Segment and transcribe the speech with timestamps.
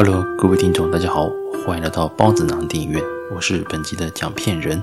[0.00, 1.28] Hello，各位听众，大家好，
[1.66, 3.02] 欢迎来到包子囊电影院，
[3.34, 4.80] 我是本集的讲片人。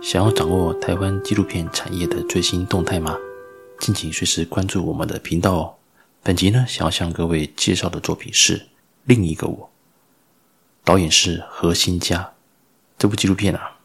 [0.00, 3.16] 想要掌握台湾纪录片产业的最新动态吗？
[3.80, 5.74] 敬请随时关注我们的频道哦。
[6.22, 8.56] 本集呢，想要向各位介绍的作品是
[9.02, 9.64] 《另一个我》，
[10.84, 12.32] 导演是何新佳。
[12.96, 13.78] 这部纪录片啊，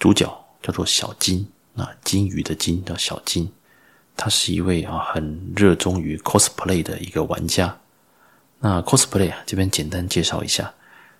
[0.00, 0.26] 主角
[0.60, 3.48] 叫做小金，那金鱼的金叫小金，
[4.16, 7.78] 他是一位啊很热衷于 cosplay 的一个玩家。
[8.60, 10.72] 那 cosplay 啊，这边简单介绍一下，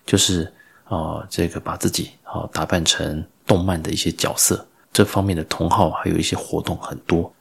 [0.04, 0.52] 就是
[0.84, 7.32] 啊、这个把自己啊打扮成动漫的一些角色，这方面的同好还有一些活动很多。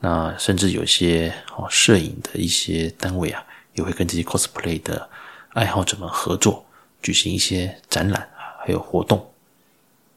[0.00, 3.44] 那甚至有些啊摄影的一些单位啊，
[3.74, 5.08] 也会跟这些 cosplay 的
[5.50, 6.64] 爱好者们合作，
[7.00, 9.30] 举行一些展览啊还有活动。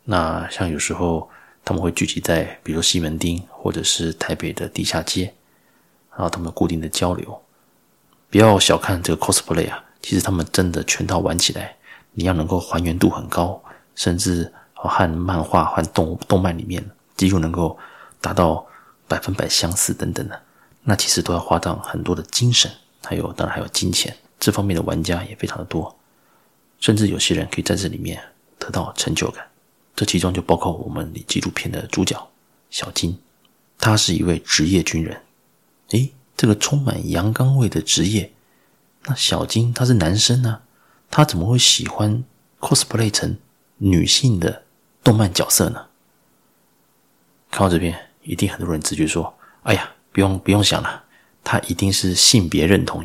[0.05, 1.30] 那像有时候
[1.63, 5.33] 他们会聚集在，比如西门町或者是台北的地下街，
[6.11, 7.41] 然后他们固定的交流。
[8.30, 11.75] 不要小看这个 cosplay 啊，其实他们真的全套玩起来，
[12.11, 13.61] 你要能够还原度很高，
[13.95, 16.83] 甚至和漫画、和动动漫里面
[17.16, 17.78] 几乎能够
[18.20, 18.66] 达到
[19.08, 20.42] 百分百相似等等的，
[20.83, 22.70] 那其实都要花上很多的精神，
[23.03, 25.98] 还有当然还有金钱，这方面的玩家也非常的多，
[26.81, 28.22] 甚至有些人可以在这里面
[28.59, 29.45] 得到成就感。
[29.95, 32.16] 这其中就包括我们纪录片的主角
[32.70, 33.17] 小金，
[33.80, 35.22] 他是一位职业军人，
[35.92, 36.11] 诶。
[36.38, 38.31] 这个充满阳刚味的职业，
[39.05, 40.61] 那小金他是男生呢，
[41.09, 42.23] 他怎么会喜欢
[42.59, 43.36] cosplay 成
[43.77, 44.64] 女性的
[45.03, 45.87] 动漫角色呢？
[47.49, 51.05] 看到这边，一定很多人直觉说：“哎呀，不用不用想了，
[51.43, 53.03] 他一定是性别认同。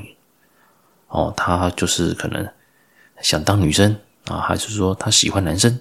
[1.09, 2.47] 哦，他就是可能
[3.23, 5.81] 想当女生啊，还是说他喜欢男生？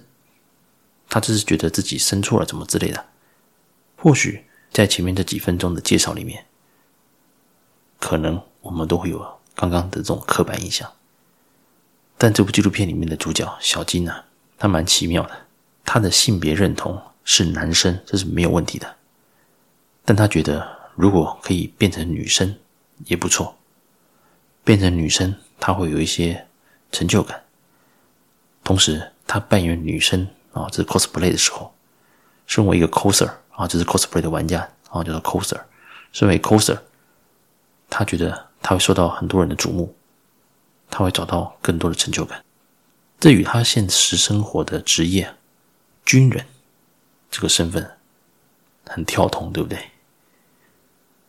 [1.10, 3.04] 他只是觉得自己生错了，怎么之类的？
[3.96, 6.46] 或许在前面这几分钟的介绍里面。”
[8.02, 9.24] 可能我们都会有
[9.54, 10.90] 刚刚的这种刻板印象，
[12.18, 14.24] 但这部纪录片里面的主角小金呢、啊，
[14.58, 15.30] 他蛮奇妙的，
[15.84, 18.96] 他的性别认同是男生，这是没有问题的。
[20.04, 22.52] 但他觉得如果可以变成女生
[23.04, 23.56] 也不错，
[24.64, 26.44] 变成女生他会有一些
[26.90, 27.40] 成就感。
[28.64, 31.72] 同时，他扮演女生啊，这是 cosplay 的时候，
[32.48, 35.60] 身为一个 coser 啊，这是 cosplay 的玩家啊，叫做 coser，
[36.10, 36.76] 身为 coser。
[37.94, 39.94] 他觉得他会受到很多人的瞩目，
[40.88, 42.42] 他会找到更多的成就感。
[43.20, 45.34] 这与他现实生活的职业
[46.06, 46.46] 军人
[47.30, 47.98] 这个身份
[48.86, 49.78] 很跳通，对不对？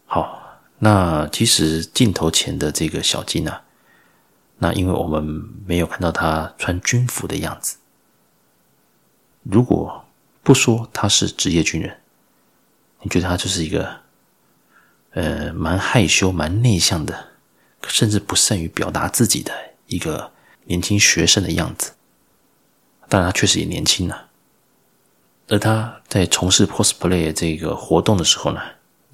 [0.06, 3.63] 好，那其实镜头前的这个小金啊，
[4.59, 5.22] 那因为我们
[5.68, 7.75] 没有看到他穿军服的样子，
[9.44, 10.06] 如果
[10.41, 12.00] 不说他是职业军人，
[13.01, 14.03] 你觉得他就是一个？
[15.13, 17.28] 呃，蛮害羞、蛮内向的，
[17.88, 19.53] 甚至不善于表达自己的
[19.85, 20.31] 一个
[20.66, 21.94] 年轻学生的样子。
[23.07, 24.29] 当然，他确实也年轻了。
[25.50, 28.62] 而他在从事 cosplay 这个活动的时候呢，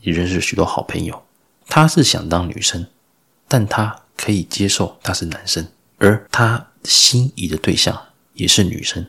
[0.01, 1.21] 也认识许多好朋友。
[1.67, 2.87] 他是想当女生，
[3.47, 5.67] 但他可以接受他是男生，
[5.97, 9.05] 而他心仪的对象也是女生。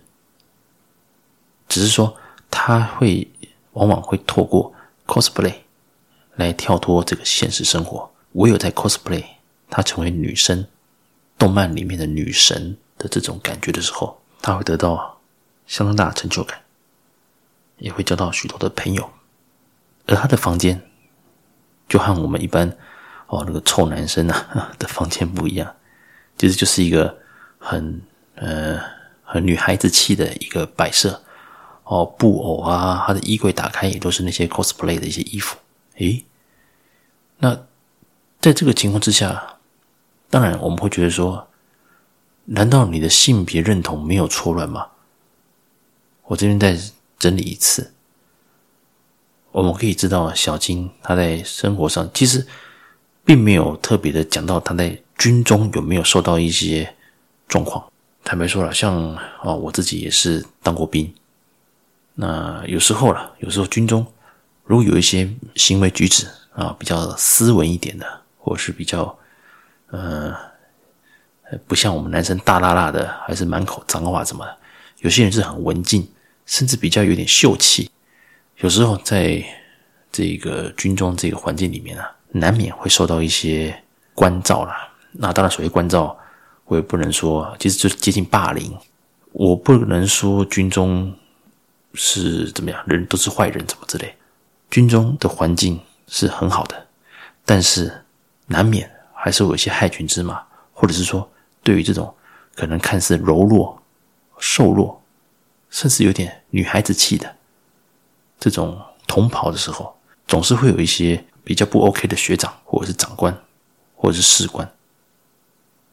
[1.69, 2.17] 只是说，
[2.51, 3.31] 他会
[3.75, 4.75] 往往会透过
[5.07, 5.55] cosplay。
[6.41, 9.23] 来跳脱这个现实生活，唯有在 cosplay，
[9.69, 10.67] 她成为女生，
[11.39, 15.21] 动漫里面的女神的这种感觉的时候，她会得到
[15.67, 16.59] 相当大的成就感，
[17.78, 19.11] 也会交到许多的朋友。
[20.06, 20.81] 而她的房间，
[21.89, 22.77] 就和我们一般
[23.27, 25.77] 哦那个臭男生啊 的房间不一样，
[26.39, 27.16] 其实就是一个
[27.59, 28.01] 很
[28.34, 28.81] 呃
[29.22, 31.22] 很女孩子气的一个摆设
[31.84, 35.59] 哦，布偶啊，她的衣柜打开也都是那些 cosplay 的一些衣服，
[35.97, 36.25] 诶。
[37.42, 37.54] 那
[38.39, 39.57] 在这个情况之下，
[40.28, 41.48] 当然我们会觉得说，
[42.45, 44.87] 难道你的性别认同没有错乱吗？
[46.25, 46.78] 我这边再
[47.19, 47.92] 整理一次，
[49.53, 52.47] 我们可以知道，小金他在生活上其实
[53.25, 56.95] 并没有特别的讲到他在军中有没有受到一些
[57.48, 57.91] 状况。
[58.22, 61.13] 坦白说了，像啊，我自己也是当过兵，
[62.15, 64.07] 那有时候了，有时候军中
[64.65, 66.28] 如果有一些行为举止。
[66.53, 68.07] 啊，比较斯文一点的，
[68.39, 69.17] 或是比较，
[69.91, 70.35] 呃，
[71.67, 74.57] 不像我们男生大剌剌的，还是满口脏话什么的。
[74.99, 76.07] 有些人是很文静，
[76.47, 77.91] 甚至比较有点秀气。
[78.59, 79.43] 有时候在
[80.13, 83.83] 这个军中这个环境里面啊，难免会受到一些
[84.13, 84.93] 关照啦。
[85.13, 86.17] 那当然，所谓关照，
[86.67, 88.77] 我也不能说，其实就是接近霸凌。
[89.33, 91.15] 我不能说军中
[91.95, 94.15] 是怎么样，人都是坏人，怎么之类。
[94.69, 95.81] 军中的环境。
[96.12, 96.89] 是很好的，
[97.45, 98.04] 但是
[98.47, 101.30] 难免还是有一些害群之马，或者是说
[101.62, 102.12] 对于这种
[102.57, 103.80] 可能看似柔弱、
[104.39, 105.01] 瘦弱，
[105.71, 107.36] 甚至有点女孩子气的
[108.41, 109.97] 这种同袍的时候，
[110.27, 113.33] 总是会有一些比较不 OK 的学长，或者是长官，
[113.95, 114.68] 或者是士官，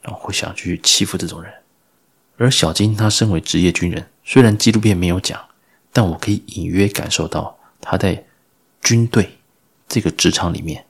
[0.02, 1.54] 然后会想去欺负这种人。
[2.38, 5.48] 而小金他身为职业军人，虽然纪录片没有讲，
[5.94, 8.26] 但我可以隐约感受到他在
[8.82, 9.37] 军队
[9.88, 10.86] 这个职场里面，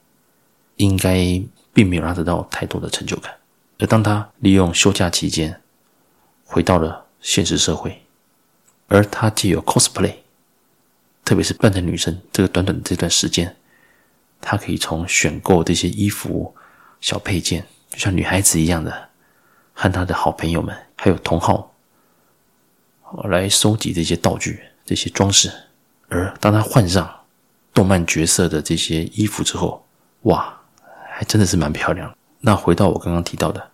[0.76, 1.40] 应该
[1.72, 3.32] 并没有让他得到太多的成就感。
[3.78, 5.60] 而当他利用休假期间
[6.44, 8.02] 回到了现实社会，
[8.88, 10.14] 而他既有 cosplay，
[11.24, 13.54] 特别是扮成女生，这个短短的这段时间，
[14.40, 16.54] 他可以从选购这些衣服、
[17.00, 19.10] 小配件，就像女孩子一样的，
[19.74, 21.74] 和他的好朋友们还有同好
[23.24, 25.52] 来收集这些道具、这些装饰。
[26.08, 27.17] 而当他换上
[27.74, 29.86] 动漫角色的这些衣服之后，
[30.22, 30.58] 哇，
[31.10, 32.14] 还真的是蛮漂亮。
[32.40, 33.70] 那回到我刚刚提到的，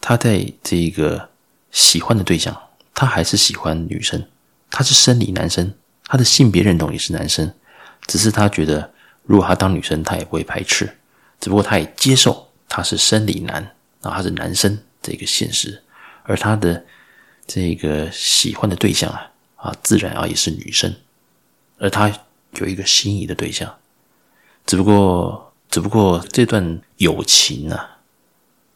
[0.00, 1.28] 他在这个
[1.70, 2.56] 喜欢的对象，
[2.94, 4.26] 他还是喜欢女生，
[4.70, 5.74] 他是生理男生，
[6.04, 7.52] 他的性别认同也是男生，
[8.06, 8.92] 只是他觉得
[9.24, 10.96] 如果他当女生，他也不会排斥，
[11.40, 13.62] 只不过他也接受他是生理男，
[14.02, 15.82] 然后他是男生这个现实，
[16.24, 16.84] 而他的
[17.46, 20.94] 这个喜欢的对象啊啊，自然啊也是女生，
[21.78, 22.12] 而他
[22.60, 23.74] 有一个心仪的对象，
[24.64, 25.42] 只不过。
[25.68, 27.98] 只不过这段友情、啊，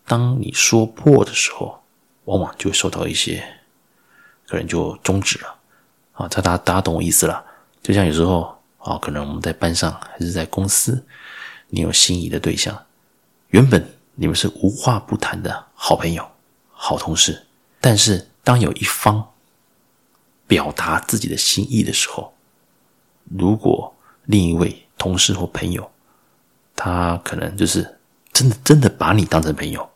[0.06, 1.80] 当你说破的时候，
[2.24, 3.42] 往往就受到一些，
[4.48, 5.54] 可能就终止了
[6.12, 6.26] 啊。
[6.28, 7.42] 这大家大家懂我意思了。
[7.80, 11.02] 就像有时候啊，可能我们在班上还是在公司，
[11.68, 12.84] 你有心仪的对象，
[13.50, 16.28] 原本你们是无话不谈的好朋友、
[16.72, 17.46] 好同事，
[17.80, 19.32] 但是当有一方
[20.48, 22.34] 表达自己的心意的时候，
[23.30, 23.94] 如果
[24.24, 25.90] 另一位同事或朋友，
[26.76, 27.98] 他可能就是
[28.32, 29.88] 真的真的把你当成朋友，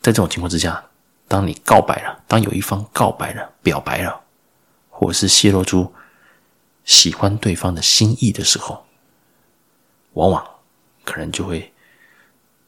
[0.00, 0.82] 在这种情况之下，
[1.26, 4.20] 当你告白了，当有一方告白了、表白了，
[4.90, 5.92] 或是泄露出
[6.84, 8.86] 喜欢对方的心意的时候，
[10.14, 10.48] 往往
[11.04, 11.72] 可能就会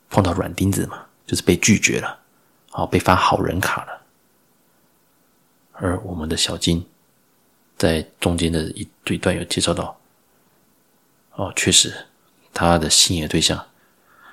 [0.09, 2.19] 碰到软钉子嘛，就是被拒绝了，
[2.73, 4.03] 啊，被发好人卡了。
[5.73, 6.87] 而我们的小金
[7.81, 9.99] 在中间的一对段有介绍到，
[11.33, 12.07] 哦，确实。
[12.53, 13.57] 他的心仪的对象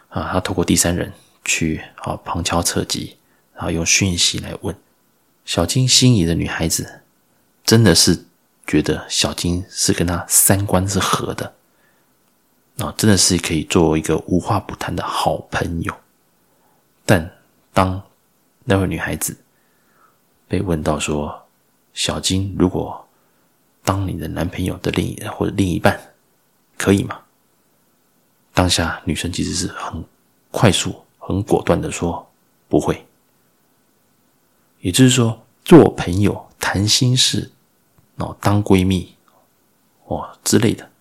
[0.10, 1.14] 啊，他透过第三人
[1.46, 3.16] 去啊旁敲侧击，
[3.54, 4.76] 然后用讯息来问
[5.46, 7.04] 小金心仪的女孩子，
[7.64, 8.26] 真的是
[8.66, 11.54] 觉得小金是跟他三观是合的，
[12.80, 15.94] 啊，真的是可以作为一个无话不谈的好朋友。
[17.06, 17.32] 但
[17.72, 18.02] 当
[18.66, 19.38] 那位女孩子
[20.48, 21.48] 被问到说，
[21.94, 23.07] 小金如果
[23.88, 25.98] 当你的男朋友的另一或者另一半，
[26.78, 27.24] 可以吗？
[28.54, 30.04] 当下，女生其实是很
[30.52, 32.30] 快速、很果断的说
[32.68, 33.08] ：“不会。”
[34.82, 37.50] 也就是说，做朋友、谈心事、
[38.18, 39.16] 哦，当闺蜜，
[40.08, 40.92] 哦之类的，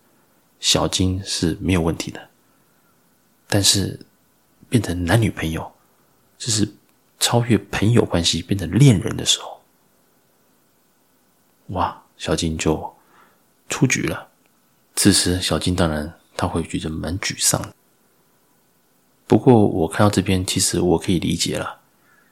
[0.60, 2.28] 小金是没有问题的。
[3.48, 3.98] 但是，
[4.68, 5.72] 变成男女朋友，
[6.38, 6.72] 就是
[7.18, 9.60] 超越朋友关系，变成恋人的时候，
[11.70, 12.94] 哇，小金就
[13.68, 14.28] 出局了。
[14.94, 16.12] 此时，小金当然。
[16.38, 17.72] 他会觉得蛮沮丧。
[19.26, 21.80] 不过我看到这边，其实我可以理解了，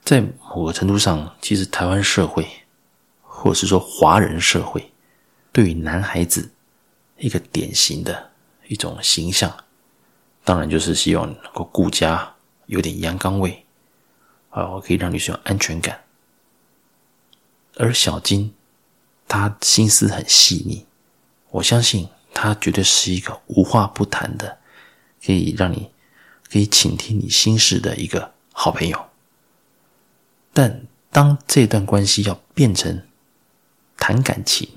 [0.03, 2.47] 在某个程度上，其实台湾社会，
[3.23, 4.93] 或者是说华人社会，
[5.51, 6.51] 对于男孩子
[7.17, 8.29] 一个典型的
[8.67, 9.51] 一种形象，
[10.43, 12.35] 当然就是希望能够顾家，
[12.67, 13.65] 有点阳刚味，
[14.51, 15.99] 啊，可以让女生有安全感。
[17.77, 18.53] 而小金，
[19.27, 20.85] 他心思很细腻，
[21.51, 22.09] 我相信。
[22.37, 24.57] 他绝对是一个无话不谈的，
[25.25, 25.89] 可以让你
[26.51, 29.05] 可以倾听你心事的一个好朋友。
[30.51, 33.01] 但当这段关系要变成
[33.95, 34.67] 谈感情、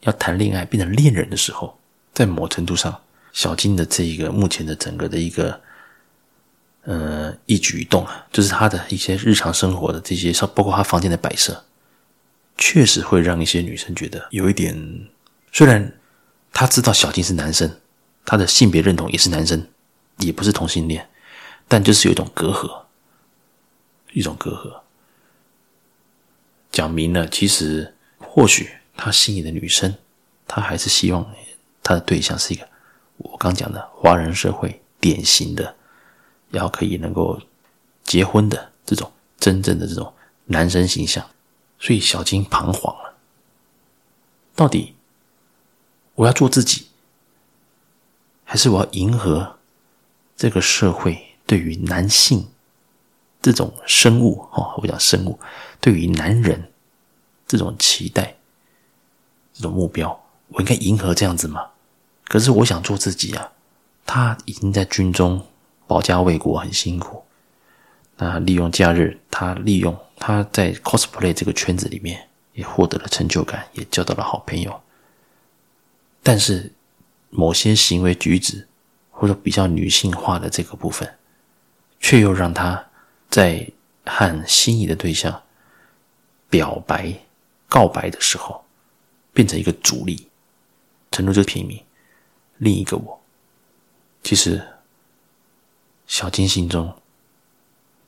[0.00, 1.78] 要谈恋爱、变成恋人的时候，
[2.12, 3.00] 在某程度上，
[3.32, 5.58] 小金的这一个目前的整个的一个
[6.82, 11.64] 呃一举一动啊，就是他的一些日常生活的这些，包括他房间的摆设，
[12.56, 15.08] 确实会让一些女生觉得有一点，
[15.52, 15.92] 虽然。
[16.58, 17.70] 他知道小金是男生，
[18.24, 19.68] 他的性别认同也是男生，
[20.20, 21.06] 也不是同性恋，
[21.68, 22.84] 但就是有一种隔阂，
[24.14, 24.80] 一种隔阂。
[26.72, 29.94] 讲明了，其实或许他心仪的女生，
[30.48, 31.30] 他还是希望
[31.82, 32.66] 他的对象是一个
[33.18, 35.76] 我刚讲的华人社会典型的，
[36.52, 37.38] 要可以能够
[38.02, 40.10] 结婚的这种真正的这种
[40.46, 41.22] 男生形象，
[41.78, 43.14] 所以小金彷徨了，
[44.54, 44.94] 到底。
[46.16, 46.86] 我要做自己，
[48.42, 49.58] 还是我要迎合
[50.34, 52.48] 这个社会对于男性
[53.42, 55.38] 这种生物哦，我讲生物
[55.78, 56.72] 对于男人
[57.46, 58.34] 这种期待、
[59.52, 60.18] 这种目标，
[60.48, 61.66] 我应该迎合这样子吗？
[62.24, 63.52] 可是我想做自己啊。
[64.06, 65.46] 他已经在军中
[65.86, 67.26] 保家卫国，很辛苦。
[68.16, 74.80] 那利用假日，他利用他在 cosplay 这个圈子里面也获得了成就感，也交到了好朋友。
[76.22, 76.72] 但是
[77.30, 78.66] 某些行为举止，
[79.10, 81.16] 或者比较女性化的这个部分，
[82.00, 82.86] 却又让他
[83.28, 83.70] 在
[84.04, 85.42] 和心仪的对象
[86.48, 87.12] 表白、
[87.68, 88.64] 告白的时候，
[89.32, 90.28] 变成一个阻力。
[91.12, 91.82] 成就这个片名，
[92.58, 93.20] 另一个我。
[94.22, 94.62] 其实，
[96.06, 96.94] 小金心中，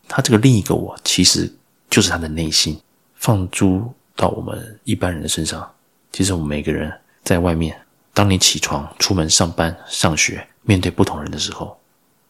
[0.07, 1.55] 他这个另一个我，其实
[1.89, 2.81] 就是他的内心。
[3.15, 5.69] 放诸到我们一般人的身上，
[6.13, 6.93] 其实我们每个人
[7.25, 7.81] 在外面，
[8.15, 11.77] 当你起床、出门上班、上学，面对不同人的时候，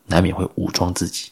[0.06, 1.30] 难免会武装自己。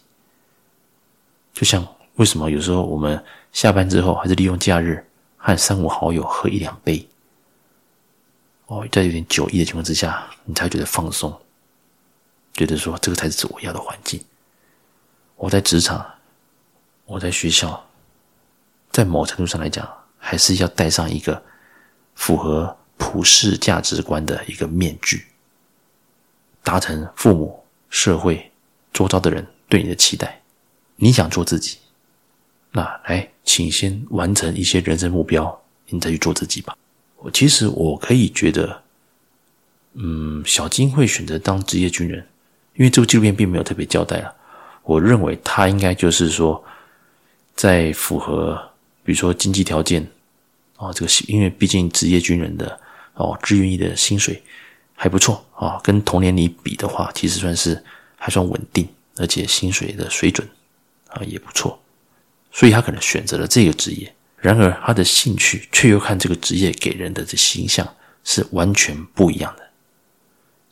[1.54, 5.02] 就像为什么有时候我们下班之后，还是利用假日
[5.38, 7.08] 和三五好友喝一两杯，
[8.66, 11.34] 哦，在有点酒意的情况之下，你才觉得放松。
[12.52, 14.22] 觉得说这个才是我要的环境。
[15.36, 16.04] 我在职场，
[17.04, 17.85] 我在学校，
[18.96, 19.86] 在某程度上来讲，
[20.16, 21.42] 还是要戴上一个
[22.14, 25.26] 符合普世价值观的一个面具，
[26.62, 28.50] 达成父母、社会、
[28.94, 30.40] 周遭的人对你的期待。
[30.96, 31.76] 你想做自己，
[32.72, 36.74] 那来，请先完成一些人生目标，你再去做自己吧。
[37.18, 38.82] 我其实我可以觉得，
[39.92, 42.26] 嗯，小金会选择当职业军人。
[42.76, 44.32] 因为这部纪录片并没有特别交代啊，
[44.84, 46.64] 我认为他应该就是说，
[47.54, 48.70] 在符合
[49.06, 50.06] 比如说经济条件
[50.76, 52.78] 啊，这个因为毕竟职业军人的
[53.14, 54.42] 哦，志愿役的薪水
[54.94, 57.82] 还不错啊，跟同年龄比的话，其实算是
[58.16, 58.86] 还算稳定，
[59.16, 60.46] 而且薪水的水准
[61.08, 61.80] 啊也不错，
[62.50, 64.12] 所以他可能选择了这个职业。
[64.38, 67.88] 然而他的兴趣却又看这个职业给人的这形象
[68.22, 69.62] 是完全不一样的，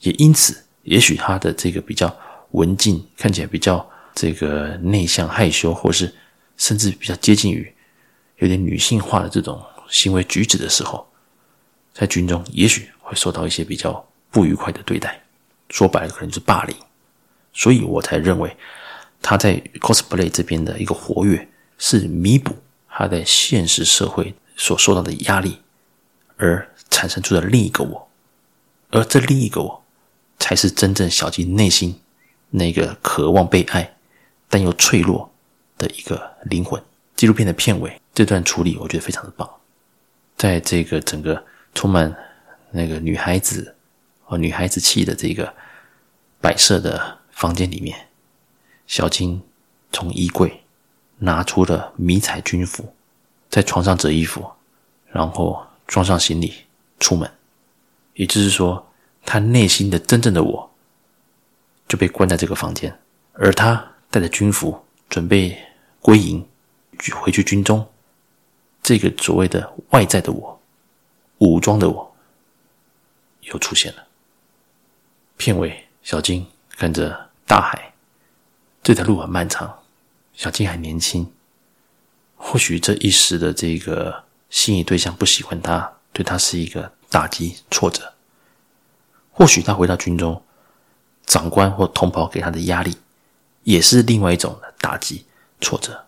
[0.00, 0.62] 也因此。
[0.82, 2.14] 也许他的这个比较
[2.50, 6.14] 文静，看起来比较这个内向害羞，或是
[6.58, 7.73] 甚至比较接近于
[8.38, 11.06] 有点女性化的这种行为举止的时候，
[11.92, 15.22] 在军中也许会受到一些比较不愉快的对待，
[15.68, 16.76] 说白了可能就是霸凌，
[17.52, 18.56] 所以我才认为
[19.22, 21.48] 他在 cosplay 这边的一个活跃
[21.78, 22.56] 是弥补
[22.88, 25.60] 他在现实社会所受到的压力
[26.36, 28.08] 而产生出的另一个我，
[28.90, 29.80] 而这另一个我。
[30.36, 31.98] 才是真正小金内心
[32.50, 33.96] 那个渴望被爱
[34.50, 35.32] 但又脆弱
[35.78, 36.82] 的一个灵魂。
[37.16, 39.48] 纪录片的片尾这段处理，我觉得非常的棒。
[40.36, 41.44] 在这个整个
[41.74, 42.14] 充满
[42.70, 43.74] 那个女孩子
[44.26, 45.52] 哦女孩子气的这个
[46.40, 48.08] 摆设的房间里面，
[48.86, 49.42] 小金
[49.92, 50.62] 从衣柜
[51.18, 52.94] 拿出了迷彩军服，
[53.48, 54.50] 在床上折衣服，
[55.06, 56.52] 然后装上行李
[57.00, 57.30] 出门。
[58.14, 58.86] 也就是说。
[59.26, 60.70] 他内心的真正的我
[61.88, 62.94] 就被关在这个房间，
[63.32, 65.56] 而他带着军服准备
[66.02, 66.46] 归营，
[67.22, 67.86] 回去军中。
[68.82, 70.60] 这个所谓的外在的我，
[71.38, 72.16] 武装的我，
[73.42, 74.06] 又出现了。
[75.36, 77.94] 片尾，小金看着大海，
[78.82, 79.82] 这条路很漫长，
[80.34, 81.32] 小金还年轻，
[82.36, 88.12] 或许这一时的这个心仪对象不喜欢他，对他是一个打击挫折。
[89.32, 90.42] 或许他回到军中，
[91.24, 92.98] 长官或同袍给他的压力，
[93.62, 95.24] 也是另外一种打击
[95.60, 96.04] 挫折。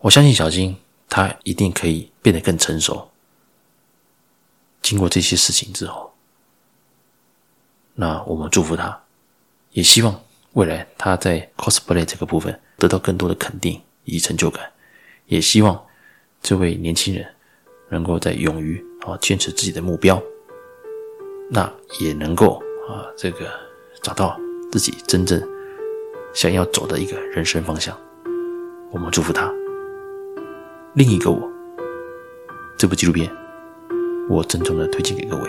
[0.00, 0.76] 我相信小金，
[1.08, 3.10] 他一定可以变得更成熟。
[4.80, 6.14] 经过这些事情之后，
[7.94, 9.02] 那我们祝福他，
[9.72, 14.70] 也希望未来他在 cosplay 这个部分得到更多的肯定以及成就感。
[15.26, 15.84] 也希望
[16.40, 17.34] 这位年轻人
[17.90, 20.22] 能够在勇于啊坚持自己的目标。
[21.50, 23.50] 那也能够啊，这个
[24.00, 24.38] 找到
[24.70, 25.42] 自己真正
[26.32, 27.98] 想要走的一个人生方向。
[28.92, 29.52] 我们祝福他。
[30.98, 31.48] 另一个我，
[32.76, 33.30] 这部纪录片，
[34.28, 35.48] 我郑重的推荐给各位。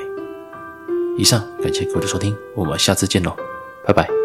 [1.18, 3.36] 以上，感谢各位的收听，我们下次见喽，
[3.84, 4.18] 拜拜。